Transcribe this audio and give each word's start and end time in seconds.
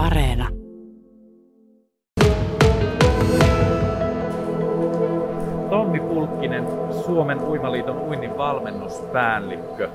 Areena. 0.00 0.48
Tommi 5.70 6.00
Pulkkinen, 6.00 6.64
Suomen 7.06 7.40
Uimaliiton 7.40 7.96
uinnin 7.96 8.38
valmennuspäällikkö. 8.38 9.88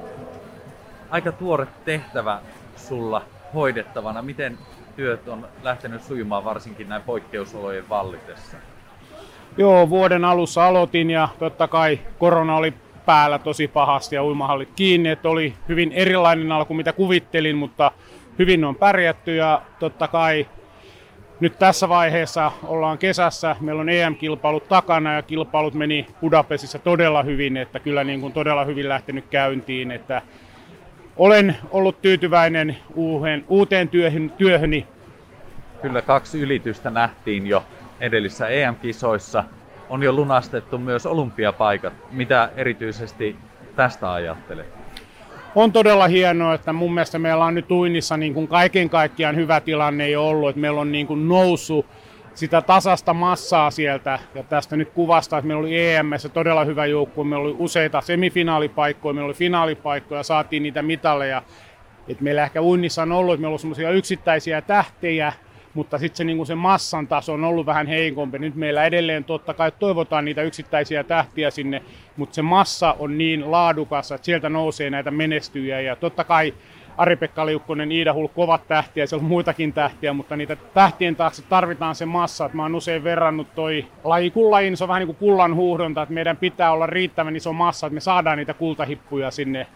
Aika 1.10 1.32
tuore 1.32 1.68
tehtävä 1.86 2.40
sulla 2.76 3.22
hoidettavana. 3.54 4.22
Miten 4.22 4.58
työt 4.96 5.28
on 5.28 5.48
lähtenyt 5.64 6.04
sujumaan 6.04 6.46
varsinkin 6.46 6.90
näin 6.90 7.02
poikkeusolojen 7.02 7.90
vallitessa? 7.90 8.58
Joo, 9.58 9.90
vuoden 9.90 10.26
alussa 10.26 10.68
aloitin 10.68 11.10
ja 11.10 11.30
totta 11.40 11.68
kai 11.68 12.00
korona 12.20 12.56
oli 12.56 12.74
päällä 13.06 13.40
tosi 13.40 13.68
pahasti 13.68 14.16
ja 14.16 14.24
uimahallit 14.24 14.70
kiinni, 14.76 15.10
että 15.10 15.30
oli 15.30 15.54
hyvin 15.70 15.92
erilainen 15.92 16.52
alku 16.52 16.74
mitä 16.74 16.94
kuvittelin, 16.94 17.56
mutta 17.56 17.92
hyvin 18.40 18.66
on 18.66 18.76
pärjätty 18.76 19.36
ja 19.36 19.62
totta 19.80 20.08
kai 20.08 20.48
nyt 21.40 21.60
tässä 21.60 21.90
vaiheessa 21.90 22.52
ollaan 22.64 22.98
kesässä, 22.98 23.56
meillä 23.60 23.82
on 23.82 23.90
EM-kilpailut 23.90 24.68
takana 24.68 25.14
ja 25.14 25.22
kilpailut 25.22 25.74
meni 25.74 26.08
Budapestissa 26.22 26.80
todella 26.80 27.24
hyvin, 27.24 27.58
että 27.58 27.80
kyllä 27.80 28.04
niin 28.04 28.22
kuin 28.22 28.34
todella 28.34 28.66
hyvin 28.66 28.90
lähtenyt 28.90 29.26
käyntiin, 29.30 29.92
että 29.92 30.22
olen 31.18 31.56
ollut 31.72 32.02
tyytyväinen 32.02 32.78
uuteen, 32.96 33.46
uuteen 33.48 33.90
työhön, 33.90 34.30
työhöni. 34.38 34.88
Kyllä 35.82 36.02
kaksi 36.02 36.42
ylitystä 36.42 36.90
nähtiin 36.90 37.48
jo 37.48 37.64
edellisissä 38.00 38.48
EM-kisoissa. 38.48 39.44
On 39.90 40.04
jo 40.04 40.14
lunastettu 40.14 40.78
myös 40.78 41.06
olympiapaikat. 41.06 41.94
Mitä 42.12 42.50
erityisesti 42.56 43.36
tästä 43.76 44.14
ajattelet? 44.14 44.85
On 45.56 45.72
todella 45.72 46.08
hienoa, 46.08 46.54
että 46.54 46.74
mun 46.74 46.94
mielestä 46.94 47.20
meillä 47.20 47.46
on 47.46 47.56
nyt 47.56 47.72
uinnissa 47.72 48.18
niin 48.18 48.34
kuin 48.34 48.48
kaiken 48.48 48.90
kaikkiaan 48.90 49.36
hyvä 49.36 49.60
tilanne 49.60 50.06
ei 50.06 50.16
ollut, 50.16 50.50
että 50.50 50.62
meillä 50.62 50.82
on 50.82 50.92
niin 50.92 51.08
kuin 51.08 51.28
noussut 51.28 51.86
sitä 52.34 52.62
tasasta 52.62 53.14
massaa 53.14 53.72
sieltä. 53.72 54.20
Ja 54.36 54.44
tästä 54.44 54.76
nyt 54.76 54.90
kuvasta, 54.90 55.38
että 55.38 55.48
meillä 55.48 55.62
oli 55.62 55.90
EMS 55.90 56.28
todella 56.34 56.66
hyvä 56.66 56.86
joukkue, 56.86 57.26
meillä 57.26 57.46
oli 57.46 57.56
useita 57.60 58.02
semifinaalipaikkoja, 58.02 59.14
meillä 59.14 59.26
oli 59.26 59.34
finaalipaikkoja, 59.34 60.24
saatiin 60.24 60.64
niitä 60.64 60.82
mitalleja. 60.82 61.44
Et 62.08 62.22
meillä 62.22 62.44
ehkä 62.44 62.62
uinnissa 62.62 63.02
on 63.02 63.12
ollut, 63.12 63.34
että 63.34 63.42
meillä 63.42 63.54
on 63.54 63.60
semmoisia 63.60 63.92
yksittäisiä 63.92 64.62
tähtejä, 64.62 65.34
mutta 65.76 65.98
sitten 65.98 66.18
se, 66.18 66.24
niin 66.24 66.46
se 66.46 66.56
massan 66.56 67.08
taso 67.08 67.34
on 67.34 67.44
ollut 67.44 67.66
vähän 67.66 67.88
heikompi. 67.88 68.40
Nyt 68.40 68.56
meillä 68.56 68.86
edelleen 68.86 69.24
totta 69.24 69.54
kai 69.54 69.72
toivotaan 69.80 70.26
niitä 70.26 70.42
yksittäisiä 70.42 71.04
tähtiä 71.04 71.52
sinne, 71.52 71.82
mutta 72.18 72.36
se 72.36 72.42
massa 72.42 72.96
on 73.00 73.18
niin 73.18 73.52
laadukas, 73.52 74.12
että 74.12 74.26
sieltä 74.26 74.50
nousee 74.50 74.90
näitä 74.90 75.12
menestyjiä 75.12 75.82
ja 75.82 75.96
totta 75.96 76.24
kai 76.24 76.54
Ari-Pekka 76.98 77.46
Liukkonen, 77.46 77.92
Iida 77.92 78.14
Hul, 78.14 78.28
kovat 78.28 78.68
tähtiä, 78.68 79.06
siellä 79.06 79.24
on 79.24 79.30
muitakin 79.30 79.74
tähtiä, 79.74 80.14
mutta 80.14 80.36
niitä 80.36 80.56
tähtien 80.74 81.16
taakse 81.16 81.42
tarvitaan 81.42 81.96
se 81.96 82.06
massa. 82.06 82.46
Että 82.46 82.56
mä 82.56 82.64
oon 82.64 82.76
usein 82.76 83.04
verrannut 83.04 83.56
toi 83.56 83.86
laji 84.04 84.32
kullajiin, 84.32 84.78
se 84.78 84.84
on 84.84 84.88
vähän 84.88 85.00
niin 85.00 85.16
kuin 85.16 85.30
kullan 85.30 85.56
huuhdonta, 85.56 86.02
että 86.02 86.14
meidän 86.14 86.38
pitää 86.38 86.72
olla 86.72 86.86
riittävän 86.86 87.36
iso 87.36 87.54
massa, 87.54 87.88
että 87.88 87.94
me 87.94 88.00
saadaan 88.00 88.38
niitä 88.38 88.54
kultahippuja 88.54 89.32
sinne 89.32 89.68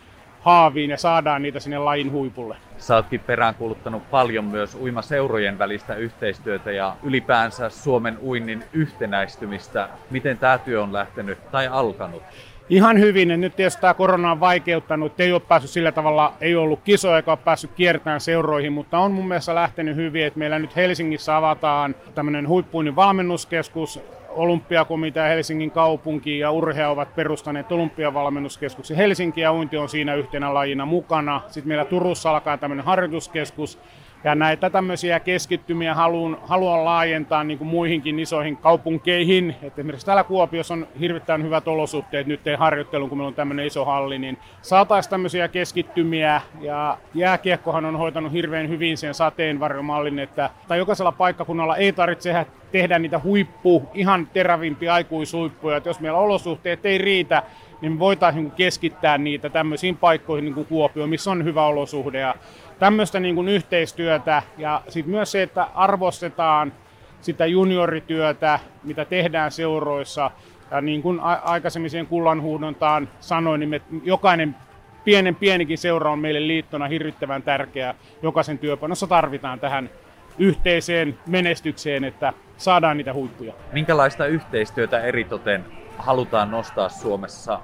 haaviin 0.42 0.90
ja 0.90 0.98
saadaan 0.98 1.42
niitä 1.42 1.60
sinne 1.60 1.78
lajin 1.78 2.12
huipulle. 2.12 2.58
Sä 2.78 2.96
ootkin 2.96 3.20
peräänkuuluttanut 3.20 4.12
paljon 4.12 4.46
myös 4.46 4.76
uimaseurojen 4.76 5.60
välistä 5.60 5.96
yhteistyötä 5.96 6.72
ja 6.72 6.96
ylipäänsä 7.04 7.70
Suomen 7.70 8.18
uinnin 8.22 8.64
yhtenäistymistä. 8.74 9.90
Miten 10.12 10.38
tämä 10.38 10.58
työ 10.58 10.84
on 10.84 10.94
lähtenyt 10.94 11.52
tai 11.52 11.68
alkanut? 11.68 12.24
Ihan 12.70 13.00
hyvin. 13.00 13.42
Nyt 13.42 13.56
tietysti 13.56 13.82
tämä 13.82 13.94
korona 13.94 14.32
on 14.32 14.40
vaikeuttanut, 14.40 15.20
ei 15.20 15.34
ole 15.34 15.40
päässyt 15.40 15.72
sillä 15.72 15.92
tavalla, 15.92 16.34
ei 16.42 16.56
ollut 16.56 16.80
kisoja 16.84 17.18
eikä 17.18 17.32
ole 17.32 17.40
päässyt 17.46 17.72
kiertämään 17.76 18.22
seuroihin, 18.22 18.74
mutta 18.74 19.00
on 19.00 19.12
mun 19.12 19.28
mielestä 19.28 19.56
lähtenyt 19.56 19.96
hyvin, 19.96 20.26
että 20.26 20.40
meillä 20.40 20.60
nyt 20.60 20.76
Helsingissä 20.76 21.38
avataan 21.38 21.96
tämmöinen 22.16 22.48
huippuinen 22.48 22.96
valmennuskeskus, 22.96 24.02
olympiakomitea, 24.30 25.28
Helsingin 25.28 25.72
kaupunki 25.72 26.40
ja 26.40 26.52
urhea 26.52 26.90
ovat 26.90 27.16
perustaneet 27.16 27.72
olympiavalmennuskeskuksen. 27.72 28.98
Helsinki 28.98 29.42
ja 29.42 29.54
uinti 29.54 29.78
on 29.78 29.90
siinä 29.90 30.16
yhtenä 30.16 30.54
lajina 30.54 30.86
mukana. 30.86 31.42
Sitten 31.48 31.68
meillä 31.68 31.86
Turussa 31.86 32.32
alkaa 32.32 32.58
tämmöinen 32.58 32.86
harjoituskeskus, 32.86 33.80
ja 34.24 34.36
näitä 34.36 34.70
tämmöisiä 34.70 35.20
keskittymiä 35.20 35.94
haluan, 35.96 36.38
haluan 36.48 36.86
laajentaa 36.86 37.44
niin 37.44 37.58
kuin 37.58 37.68
muihinkin 37.68 38.20
isoihin 38.20 38.58
kaupunkeihin. 38.58 39.56
Et 39.62 39.80
esimerkiksi 39.80 40.06
täällä 40.06 40.24
Kuopiossa 40.24 40.74
on 40.74 40.88
hirvittävän 41.00 41.44
hyvät 41.44 41.68
olosuhteet 41.68 42.28
nyt 42.28 42.42
harjoitteluun, 42.58 43.10
kun 43.10 43.18
meillä 43.18 43.28
on 43.28 43.34
tämmöinen 43.34 43.68
iso 43.68 43.86
halli, 43.86 44.20
niin 44.20 44.38
saataisiin 44.62 45.10
tämmöisiä 45.10 45.48
keskittymiä. 45.48 46.42
Ja 46.62 46.98
jääkiekkohan 47.14 47.86
on 47.86 47.98
hoitanut 47.98 48.34
hirveän 48.34 48.70
hyvin 48.70 48.98
sen 48.98 49.14
sateenvarjomallin, 49.14 50.20
että 50.20 50.50
tai 50.68 50.78
jokaisella 50.78 51.12
paikkakunnalla 51.12 51.78
ei 51.78 51.94
tarvitse 51.94 52.46
tehdä 52.72 53.00
niitä 53.00 53.20
huippu, 53.24 53.90
ihan 53.94 54.28
terävimpiä 54.34 54.94
aikuishuippuja. 54.94 55.78
Et 55.78 55.86
jos 55.86 56.00
meillä 56.00 56.20
olosuhteet 56.20 56.86
ei 56.86 56.98
riitä, 56.98 57.44
niin 57.82 58.00
voitaisiin 58.00 58.52
keskittää 58.52 59.18
niitä 59.18 59.50
tämmöisiin 59.50 59.98
paikkoihin 59.98 60.46
niin 60.46 60.54
kuin 60.54 60.68
Kuopio, 60.68 61.08
missä 61.08 61.32
on 61.32 61.44
hyvä 61.44 61.66
olosuhde. 61.66 62.20
Ja 62.20 62.36
tämmöistä 62.80 63.20
niin 63.20 63.36
kuin 63.36 63.50
yhteistyötä 63.50 64.44
ja 64.58 64.82
sitten 64.88 65.12
myös 65.12 65.32
se, 65.32 65.44
että 65.44 65.68
arvostetaan 65.76 66.74
sitä 67.22 67.46
juniorityötä, 67.46 68.60
mitä 68.84 69.06
tehdään 69.06 69.52
seuroissa. 69.52 70.32
Ja 70.72 70.82
niin 70.82 71.02
kuin 71.02 71.20
aikaisemmin 71.44 71.90
siihen 71.90 72.08
kullanhuudontaan 72.08 73.10
sanoin, 73.20 73.60
niin 73.60 73.70
me 73.70 73.82
jokainen 74.04 74.56
pienen 75.04 75.36
pienikin 75.36 75.78
seura 75.78 76.12
on 76.12 76.20
meille 76.20 76.48
liittona 76.48 76.88
hirvittävän 76.88 77.44
tärkeä. 77.44 77.96
Jokaisen 78.22 78.58
työpanossa 78.58 79.08
tarvitaan 79.08 79.60
tähän 79.60 79.90
yhteiseen 80.38 81.18
menestykseen, 81.28 82.04
että 82.04 82.34
saadaan 82.58 82.98
niitä 82.98 83.14
huippuja. 83.14 83.54
Minkälaista 83.74 84.26
yhteistyötä 84.26 85.02
eritoten 85.02 85.66
halutaan 85.98 86.52
nostaa 86.52 86.90
Suomessa 86.90 87.60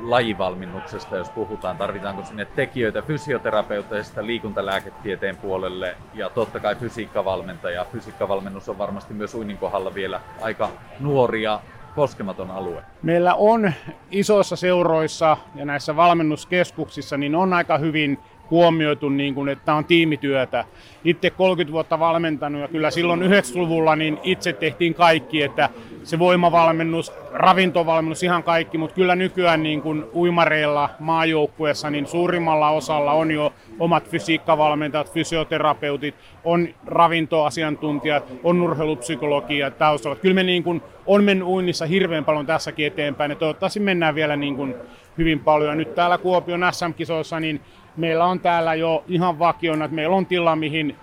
lajivalmennuksesta, 0.00 1.16
jos 1.16 1.30
puhutaan? 1.30 1.76
Tarvitaanko 1.76 2.24
sinne 2.24 2.44
tekijöitä 2.44 3.02
fysioterapeuteista 3.02 4.26
liikuntalääketieteen 4.26 5.36
puolelle 5.36 5.96
ja 6.14 6.30
totta 6.30 6.60
kai 6.60 6.74
fysiikkavalmentaja. 6.74 7.86
Fysiikkavalmennus 7.92 8.68
on 8.68 8.78
varmasti 8.78 9.14
myös 9.14 9.34
uinnin 9.34 9.58
kohdalla 9.58 9.94
vielä 9.94 10.20
aika 10.40 10.70
nuoria 11.00 11.60
koskematon 11.94 12.50
alue? 12.50 12.82
Meillä 13.02 13.34
on 13.34 13.72
isoissa 14.10 14.56
seuroissa 14.56 15.36
ja 15.54 15.64
näissä 15.64 15.96
valmennuskeskuksissa 15.96 17.16
niin 17.16 17.34
on 17.34 17.52
aika 17.52 17.78
hyvin 17.78 18.18
huomioitu, 18.50 19.08
niin 19.08 19.34
kuin, 19.34 19.48
että 19.48 19.64
tämä 19.64 19.78
on 19.78 19.84
tiimityötä. 19.84 20.64
Itse 21.04 21.30
30 21.30 21.72
vuotta 21.72 21.98
valmentanut 21.98 22.60
ja 22.60 22.68
kyllä 22.68 22.90
silloin 22.90 23.22
90-luvulla 23.22 23.96
niin 23.96 24.18
itse 24.22 24.52
tehtiin 24.52 24.94
kaikki, 24.94 25.42
että 25.42 25.68
se 26.02 26.18
voimavalmennus, 26.18 27.12
ravintovalmennus, 27.32 28.22
ihan 28.22 28.42
kaikki, 28.42 28.78
mutta 28.78 28.94
kyllä 28.94 29.16
nykyään 29.16 29.62
niin 29.62 29.82
kuin 29.82 30.04
uimareilla 30.14 30.90
maajoukkueessa 30.98 31.90
niin 31.90 32.06
suurimmalla 32.06 32.70
osalla 32.70 33.12
on 33.12 33.30
jo 33.30 33.52
omat 33.78 34.08
fysiikkavalmentajat, 34.08 35.12
fysioterapeutit, 35.12 36.14
on 36.44 36.68
ravintoasiantuntijat, 36.86 38.24
on 38.44 38.62
urheilupsykologia 38.62 39.70
taustalla. 39.70 40.16
Kyllä 40.16 40.34
me 40.34 40.42
niin 40.42 40.62
kuin 40.62 40.82
on 41.06 41.24
mennyt 41.24 41.48
uinnissa 41.48 41.86
hirveän 41.86 42.24
paljon 42.24 42.46
tässäkin 42.46 42.86
eteenpäin 42.86 43.30
ja 43.30 43.36
toivottavasti 43.36 43.80
mennään 43.80 44.14
vielä 44.14 44.36
niin 44.36 44.56
kuin 44.56 44.74
hyvin 45.18 45.40
paljon. 45.40 45.78
Nyt 45.78 45.94
täällä 45.94 46.18
Kuopion 46.18 46.60
SM-kisoissa 46.70 47.40
niin 47.40 47.60
meillä 47.96 48.24
on 48.24 48.40
täällä 48.40 48.74
jo 48.74 49.04
ihan 49.08 49.38
vakiona, 49.38 49.84
että 49.84 49.94
meillä 49.94 50.16
on 50.16 50.26
tila, 50.26 50.56
mihin 50.56 50.96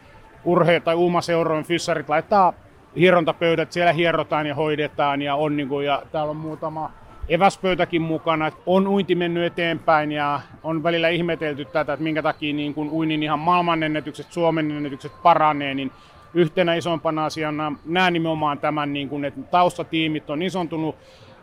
urhe- 0.45 0.83
tai 0.83 0.95
uumaseurojen 0.95 1.63
fyssarit 1.63 2.09
laittaa 2.09 2.53
hierontapöydät, 2.97 3.71
siellä 3.71 3.93
hierotaan 3.93 4.47
ja 4.47 4.55
hoidetaan 4.55 5.21
ja 5.21 5.35
on 5.35 5.57
niin 5.57 5.69
kuin, 5.69 5.85
ja 5.85 6.03
täällä 6.11 6.31
on 6.31 6.37
muutama 6.37 6.91
eväspöytäkin 7.29 8.01
mukana. 8.01 8.51
On 8.65 8.87
uinti 8.87 9.15
mennyt 9.15 9.43
eteenpäin 9.43 10.11
ja 10.11 10.39
on 10.63 10.83
välillä 10.83 11.09
ihmetelty 11.09 11.65
tätä, 11.65 11.93
että 11.93 12.03
minkä 12.03 12.23
takia 12.23 12.53
niin 12.53 12.73
kuin 12.73 12.89
uinnin 12.89 13.23
ihan 13.23 13.39
maailmanennätykset, 13.39 14.31
Suomen 14.31 14.71
ennätykset 14.71 15.11
paranee, 15.23 15.73
niin 15.73 15.91
yhtenä 16.33 16.75
isompana 16.75 17.25
asiana 17.25 17.71
näen 17.85 18.13
nimenomaan 18.13 18.59
tämän, 18.59 18.93
niin 18.93 19.09
kuin, 19.09 19.25
että 19.25 19.41
taustatiimit 19.41 20.29
on 20.29 20.41
isontunut 20.41 20.95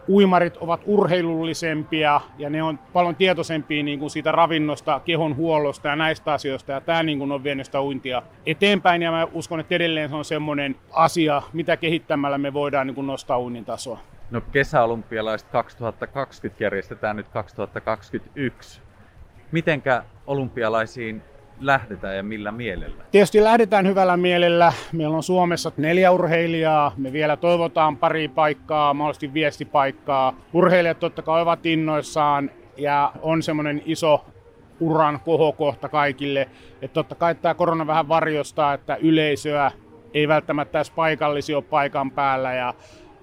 uimarit 0.08 0.56
ovat 0.56 0.80
urheilullisempia 0.86 2.20
ja 2.38 2.50
ne 2.50 2.62
on 2.62 2.78
paljon 2.92 3.16
tietoisempia 3.16 3.82
niin 3.82 3.98
kuin 3.98 4.10
siitä 4.10 4.32
ravinnosta, 4.32 5.00
kehon 5.04 5.36
huollosta 5.36 5.88
ja 5.88 5.96
näistä 5.96 6.32
asioista. 6.32 6.72
Ja 6.72 6.80
tämä 6.80 7.02
niin 7.02 7.18
kuin 7.18 7.32
on 7.32 7.44
vienyt 7.44 7.66
sitä 7.66 7.82
uintia 7.82 8.22
eteenpäin 8.46 9.02
ja 9.02 9.10
mä 9.10 9.26
uskon, 9.32 9.60
että 9.60 9.74
edelleen 9.74 10.08
se 10.08 10.14
on 10.16 10.24
semmoinen 10.24 10.76
asia, 10.90 11.42
mitä 11.52 11.76
kehittämällä 11.76 12.38
me 12.38 12.52
voidaan 12.52 12.86
niin 12.86 12.94
kuin 12.94 13.06
nostaa 13.06 13.40
uinnin 13.40 13.64
tasoa. 13.64 13.98
No 14.30 14.40
kesäolympialaiset 14.40 15.48
2020 15.48 16.64
järjestetään 16.64 17.16
nyt 17.16 17.28
2021. 17.28 18.80
Mitenkä 19.52 20.02
olympialaisiin 20.26 21.22
lähdetään 21.60 22.16
ja 22.16 22.22
millä 22.22 22.52
mielellä? 22.52 23.04
Tietysti 23.10 23.44
lähdetään 23.44 23.86
hyvällä 23.86 24.16
mielellä. 24.16 24.72
Meillä 24.92 25.16
on 25.16 25.22
Suomessa 25.22 25.72
neljä 25.76 26.10
urheilijaa. 26.10 26.92
Me 26.96 27.12
vielä 27.12 27.36
toivotaan 27.36 27.96
pari 27.96 28.28
paikkaa, 28.28 28.94
mahdollisesti 28.94 29.34
viestipaikkaa. 29.34 30.34
Urheilijat 30.52 30.98
totta 30.98 31.22
kai 31.22 31.42
ovat 31.42 31.66
innoissaan 31.66 32.50
ja 32.76 33.12
on 33.22 33.42
semmoinen 33.42 33.82
iso 33.84 34.24
uran 34.80 35.20
kohokohta 35.20 35.88
kaikille. 35.88 36.48
Että 36.82 36.94
totta 36.94 37.14
kai 37.14 37.34
tämä 37.34 37.54
korona 37.54 37.86
vähän 37.86 38.08
varjostaa, 38.08 38.74
että 38.74 38.96
yleisöä 38.96 39.70
ei 40.14 40.28
välttämättä 40.28 40.78
edes 40.78 40.90
paikallisia 40.90 41.56
ole 41.56 41.64
paikan 41.70 42.10
päällä 42.10 42.54
ja 42.54 42.74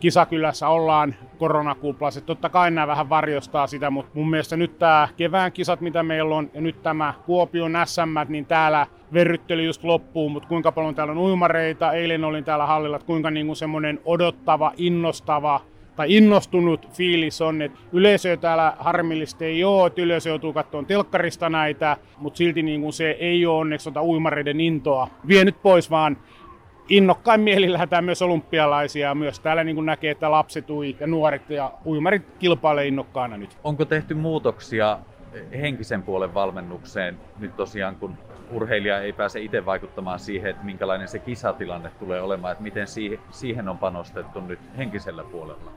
kisakylässä 0.03 0.67
ollaan 0.67 1.15
koronakuplassa. 1.37 2.21
Totta 2.21 2.49
kai 2.49 2.71
nämä 2.71 2.87
vähän 2.87 3.09
varjostaa 3.09 3.67
sitä, 3.67 3.89
mutta 3.89 4.11
mun 4.13 4.29
mielestä 4.29 4.57
nyt 4.57 4.79
tämä 4.79 5.07
kevään 5.17 5.51
kisat, 5.51 5.81
mitä 5.81 6.03
meillä 6.03 6.35
on, 6.35 6.49
ja 6.53 6.61
nyt 6.61 6.83
tämä 6.83 7.13
Kuopion 7.25 7.73
SM, 7.85 8.31
niin 8.31 8.45
täällä 8.45 8.87
verrytteli 9.13 9.65
just 9.65 9.83
loppuun, 9.83 10.31
mutta 10.31 10.49
kuinka 10.49 10.71
paljon 10.71 10.95
täällä 10.95 11.11
on 11.11 11.17
uimareita. 11.17 11.91
Eilen 11.91 12.23
olin 12.23 12.43
täällä 12.43 12.65
hallilla, 12.65 12.95
että 12.95 13.05
kuinka 13.05 13.31
niinku 13.31 13.55
semmoinen 13.55 13.99
odottava, 14.05 14.71
innostava 14.77 15.61
tai 15.95 16.15
innostunut 16.15 16.89
fiilis 16.91 17.41
on, 17.41 17.61
että 17.61 17.79
yleisö 17.91 18.37
täällä 18.37 18.73
harmillisesti 18.79 19.45
ei 19.45 19.63
ole, 19.63 19.87
että 19.87 20.01
yleisö 20.01 20.29
joutuu 20.29 20.53
katsomaan 20.53 20.85
telkkarista 20.85 21.49
näitä, 21.49 21.97
mutta 22.17 22.37
silti 22.37 22.63
niin 22.63 22.81
kuin 22.81 22.93
se 22.93 23.09
ei 23.09 23.45
ole 23.45 23.59
onneksi 23.59 23.83
tota 23.89 24.03
uimareiden 24.03 24.59
intoa 24.59 25.07
vienyt 25.27 25.61
pois, 25.61 25.91
vaan 25.91 26.17
innokkain 26.89 27.41
mieli 27.41 27.71
lähdetään 27.71 28.05
myös 28.05 28.21
olympialaisia 28.21 29.07
ja 29.07 29.15
myös 29.15 29.39
täällä 29.39 29.63
niin 29.63 29.85
näkee, 29.85 30.11
että 30.11 30.31
lapset 30.31 30.69
ui 30.69 30.95
ja 30.99 31.07
nuoret 31.07 31.49
ja 31.49 31.71
uimarit 31.85 32.23
kilpailee 32.39 32.87
innokkaana 32.87 33.37
nyt. 33.37 33.57
Onko 33.63 33.85
tehty 33.85 34.13
muutoksia 34.13 34.99
henkisen 35.51 36.03
puolen 36.03 36.33
valmennukseen 36.33 37.17
nyt 37.39 37.55
tosiaan, 37.55 37.95
kun 37.95 38.17
urheilija 38.51 39.01
ei 39.01 39.13
pääse 39.13 39.41
itse 39.41 39.65
vaikuttamaan 39.65 40.19
siihen, 40.19 40.51
että 40.51 40.65
minkälainen 40.65 41.07
se 41.07 41.19
kisatilanne 41.19 41.89
tulee 41.99 42.21
olemaan, 42.21 42.51
että 42.51 42.63
miten 42.63 42.87
siihen 43.29 43.69
on 43.69 43.77
panostettu 43.77 44.41
nyt 44.41 44.59
henkisellä 44.77 45.23
puolella? 45.23 45.71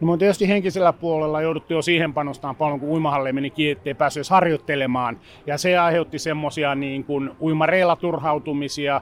No 0.00 0.06
me 0.06 0.12
on 0.12 0.18
tietysti 0.18 0.48
henkisellä 0.48 0.92
puolella 0.92 1.42
jouduttu 1.42 1.72
jo 1.72 1.82
siihen 1.82 2.14
panostamaan 2.14 2.56
paljon, 2.56 2.80
kun 2.80 2.88
uimahalle 2.88 3.32
meni 3.32 3.50
kiinni, 3.50 3.72
ettei 3.72 3.94
päässyt 3.94 4.28
harjoittelemaan. 4.30 5.20
Ja 5.46 5.58
se 5.58 5.78
aiheutti 5.78 6.18
semmoisia 6.18 6.74
niin 6.74 7.04
kuin 7.04 7.30
uimareilla 7.40 7.96
turhautumisia, 7.96 9.00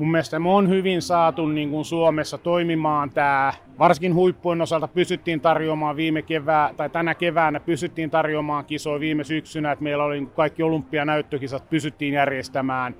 mun 0.00 0.10
mielestä 0.10 0.38
me 0.38 0.50
on 0.50 0.68
hyvin 0.68 1.02
saatu 1.02 1.46
niin 1.46 1.70
kuin 1.70 1.84
Suomessa 1.84 2.38
toimimaan 2.38 3.10
tämä, 3.10 3.52
varsinkin 3.80 4.14
huippujen 4.14 4.62
osalta 4.62 4.88
pystyttiin 4.88 5.40
tarjoamaan 5.40 5.96
viime 5.96 6.22
kevää, 6.22 6.74
tai 6.76 6.90
tänä 6.90 7.14
keväänä 7.14 7.60
pystyttiin 7.60 8.10
tarjoamaan 8.10 8.64
kisoja 8.64 9.00
viime 9.00 9.24
syksynä, 9.24 9.72
että 9.72 9.82
meillä 9.82 10.04
oli 10.04 10.28
kaikki 10.36 10.62
olympianäyttökisat 10.62 11.70
pystyttiin 11.70 12.14
järjestämään. 12.14 12.94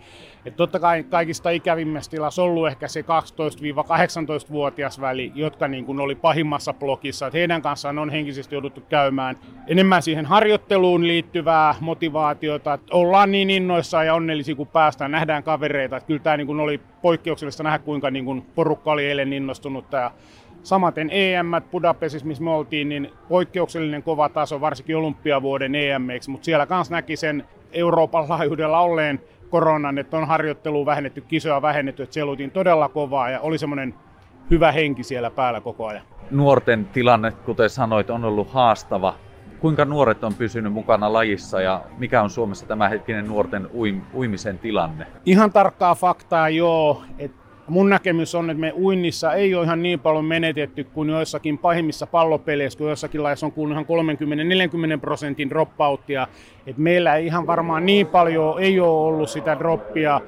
Et 0.45 0.57
totta 0.57 0.81
kai 0.81 1.03
kaikista 1.03 1.51
ikävimmästä 1.51 2.11
tilassa 2.11 2.43
ollut 2.43 2.69
ehkä 2.69 2.89
se 2.89 3.01
12-18-vuotias 3.01 5.01
väli, 5.01 5.33
jotka 5.35 5.69
niin 5.69 5.85
kuin 5.85 6.01
oli 6.01 6.15
pahimmassa 6.15 6.73
blokissa. 6.73 7.27
Et 7.27 7.35
heidän 7.35 7.63
kanssaan 7.63 7.99
on 7.99 8.11
henkisesti 8.11 8.55
jouduttu 8.55 8.81
käymään 8.81 9.37
enemmän 9.67 10.03
siihen 10.03 10.27
harjoitteluun 10.27 11.07
liittyvää 11.07 11.75
motivaatiota. 11.81 12.75
Et 12.75 12.91
ollaan 12.91 13.33
niin 13.33 13.51
innoissaan 13.51 14.07
ja 14.07 14.15
onnellisia, 14.15 14.55
kun 14.55 14.67
päästään, 14.67 15.11
nähdään 15.11 15.43
kavereita. 15.43 15.97
Et 15.97 16.05
kyllä 16.05 16.21
tämä 16.21 16.37
niin 16.37 16.47
kuin 16.47 16.61
oli 16.61 16.81
poikkeuksellista 17.03 17.63
nähdä, 17.63 17.79
kuinka 17.79 18.11
niin 18.11 18.25
kuin 18.25 18.43
porukka 18.55 18.93
oli 18.93 19.07
eilen 19.07 19.33
innostunut. 19.33 19.93
Ja 19.93 20.11
Samaten 20.63 21.09
EM 21.13 21.47
Budapestissa, 21.71 22.27
missä 22.27 22.45
me 22.45 22.51
oltiin, 22.51 22.89
niin 22.89 23.11
poikkeuksellinen 23.29 24.03
kova 24.03 24.29
taso, 24.29 24.61
varsinkin 24.61 24.97
olympiavuoden 24.97 25.75
EMX, 25.75 26.29
mutta 26.29 26.45
siellä 26.45 26.67
kanssa 26.67 26.95
näki 26.95 27.17
sen 27.17 27.45
Euroopan 27.73 28.29
laajuudella 28.29 28.81
olleen 28.81 29.21
koronan, 29.51 29.99
että 29.99 30.17
on 30.17 30.27
harjoittelu 30.27 30.87
vähennetty, 30.87 31.21
kisoja 31.21 31.63
vähennetty, 31.63 32.03
että 32.03 32.15
siellä 32.15 32.31
oltiin 32.31 32.51
todella 32.51 32.89
kovaa 32.89 33.31
ja 33.31 33.41
oli 33.41 33.59
semmoinen 33.59 33.95
hyvä 34.51 34.73
henki 34.73 35.03
siellä 35.03 35.31
päällä 35.31 35.61
koko 35.61 35.87
ajan. 35.87 36.03
Nuorten 36.31 36.85
tilanne, 36.85 37.33
kuten 37.33 37.71
sanoit, 37.71 38.11
on 38.11 38.25
ollut 38.25 38.51
haastava. 38.51 39.15
Kuinka 39.61 39.85
nuoret 39.85 40.25
on 40.25 40.35
pysynyt 40.35 40.73
mukana 40.73 41.13
lajissa 41.13 41.61
ja 41.61 41.83
mikä 41.99 42.23
on 42.23 42.31
Suomessa 42.31 42.67
tämänhetkinen 42.67 43.27
nuorten 43.27 43.67
uim- 43.67 44.15
uimisen 44.15 44.59
tilanne? 44.59 45.07
Ihan 45.27 45.53
tarkkaa 45.53 45.95
faktaa 45.95 46.49
joo, 46.49 47.03
että 47.19 47.40
mun 47.71 47.91
näkemys 47.91 48.35
on, 48.35 48.51
että 48.51 48.61
me 48.61 48.73
uinnissa 48.73 49.35
ei 49.35 49.55
ole 49.55 49.65
ihan 49.65 49.83
niin 49.83 50.01
paljon 50.01 50.25
menetetty 50.25 50.85
kuin 50.85 51.09
joissakin 51.09 51.59
pahimmissa 51.59 52.07
pallopeleissä, 52.07 52.79
kun 52.79 52.87
joissakin 52.87 53.23
laissa 53.23 53.47
on 53.47 53.53
kuullut 53.53 53.75
ihan 53.75 53.87
30-40 54.97 55.01
prosentin 55.01 55.51
dropoutia. 55.51 56.27
Et 56.67 56.79
meillä 56.79 57.17
ei 57.17 57.27
ihan 57.27 57.47
varmaan 57.47 57.87
niin 57.87 58.07
paljon 58.07 58.63
ei 58.63 58.81
ole 58.81 59.07
ollut 59.09 59.31
sitä 59.31 59.59
droppia. 59.59 60.21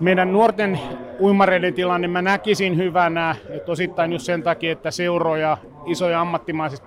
Meidän 0.00 0.32
nuorten 0.32 0.80
uimareiden 1.20 1.74
tilanne 1.74 2.08
mä 2.08 2.22
näkisin 2.22 2.76
hyvänä, 2.76 3.36
että 3.50 3.72
osittain 3.72 4.12
just 4.12 4.24
sen 4.24 4.42
takia, 4.42 4.72
että 4.72 4.90
seuroja, 4.90 5.58
isoja 5.86 6.20
ammattimaisesti 6.20 6.86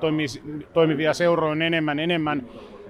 toimivia 0.74 1.14
seuroja 1.14 1.52
on 1.52 1.62
enemmän 1.62 2.00
enemmän 2.00 2.44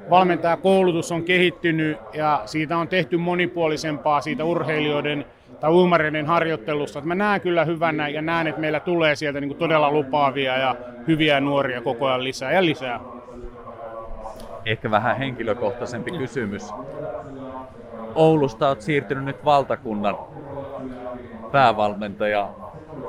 valmentajakoulutus 0.09 1.11
on 1.11 1.23
kehittynyt 1.23 1.97
ja 2.13 2.41
siitä 2.45 2.77
on 2.77 2.87
tehty 2.87 3.17
monipuolisempaa 3.17 4.21
siitä 4.21 4.43
urheilijoiden 4.43 5.25
tai 5.59 5.71
uimareiden 5.71 6.25
harjoittelusta. 6.25 6.99
Että 6.99 7.07
mä 7.07 7.15
näen 7.15 7.41
kyllä 7.41 7.65
hyvänä 7.65 8.07
ja 8.07 8.21
näen, 8.21 8.47
että 8.47 8.61
meillä 8.61 8.79
tulee 8.79 9.15
sieltä 9.15 9.41
niin 9.41 9.55
todella 9.55 9.91
lupaavia 9.91 10.57
ja 10.57 10.75
hyviä 11.07 11.39
nuoria 11.39 11.81
koko 11.81 12.07
ajan 12.07 12.23
lisää 12.23 12.51
ja 12.51 12.65
lisää. 12.65 12.99
Ehkä 14.65 14.91
vähän 14.91 15.17
henkilökohtaisempi 15.17 16.11
kysymys. 16.11 16.73
Oulusta 18.15 18.67
olet 18.67 18.81
siirtynyt 18.81 19.25
nyt 19.25 19.45
valtakunnan 19.45 20.17
päävalmentaja 21.51 22.49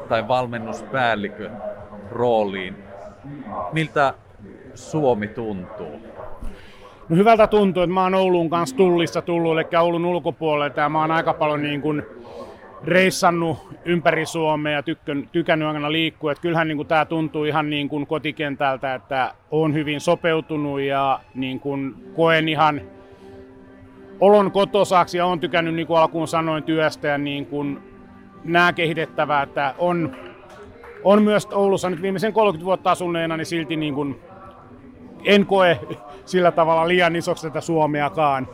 tai 0.08 0.28
valmennuspäällikön 0.28 1.62
rooliin. 2.10 2.76
Miltä 3.72 4.14
Suomi 4.74 5.28
tuntuu? 5.28 6.11
Hyvältä 7.16 7.46
tuntuu, 7.46 7.82
että 7.82 7.94
mä 7.94 8.02
oon 8.02 8.14
Oulun 8.14 8.50
kanssa 8.50 8.76
tullissa 8.76 9.22
tullut, 9.22 9.52
eli 9.52 9.76
Oulun 9.80 10.04
ulkopuolelta, 10.04 10.80
ja 10.80 10.88
mä 10.88 11.00
oon 11.00 11.10
aika 11.10 11.34
paljon 11.34 11.62
niin 11.62 11.82
kuin 11.82 12.02
reissannut 12.84 13.58
ympäri 13.84 14.26
Suomea 14.26 14.72
ja 14.72 14.82
tykkön, 14.82 15.28
tykännyt 15.32 15.68
aina 15.68 15.92
liikkua. 15.92 16.32
Että 16.32 16.42
kyllähän 16.42 16.68
niin 16.68 16.86
tämä 16.86 17.04
tuntuu 17.04 17.44
ihan 17.44 17.70
niin 17.70 17.88
kuin 17.88 18.06
kotikentältä, 18.06 18.94
että 18.94 19.34
on 19.50 19.74
hyvin 19.74 20.00
sopeutunut 20.00 20.80
ja 20.80 21.20
niin 21.34 21.60
kuin 21.60 21.94
koen 22.16 22.48
ihan 22.48 22.80
olon 24.20 24.52
kotosaksi 24.52 25.18
ja 25.18 25.26
on 25.26 25.40
tykännyt, 25.40 25.74
niin 25.74 25.86
kuin 25.86 25.98
alkuun 25.98 26.28
sanoin, 26.28 26.64
työstä 26.64 27.08
ja 27.08 27.18
niin 27.18 27.46
kuin 27.46 27.78
nämä 28.44 28.72
kehitettävää, 28.72 29.42
että 29.42 29.74
on, 29.78 30.16
on 31.04 31.22
myös 31.22 31.46
Oulussa 31.46 31.90
nyt 31.90 32.02
viimeisen 32.02 32.32
30 32.32 32.64
vuotta 32.64 32.90
asuneena, 32.90 33.36
niin 33.36 33.46
silti 33.46 33.76
niin 33.76 33.94
kuin 33.94 34.20
en 35.24 35.46
koe 35.46 35.80
sillä 36.24 36.52
tavalla 36.52 36.88
liian 36.88 37.16
isoksi 37.16 37.46
tätä 37.46 37.60
Suomeakaan. 37.60 38.48